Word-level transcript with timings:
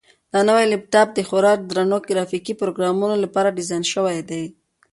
دا 0.33 0.39
نوی 0.49 0.65
لپټاپ 0.73 1.07
د 1.13 1.19
خورا 1.27 1.53
درنو 1.69 1.97
ګرافیکي 2.09 2.53
پروګرامونو 2.61 3.15
لپاره 3.23 3.55
ډیزاین 3.57 3.83
شوی 3.93 4.19
دی. 4.29 4.43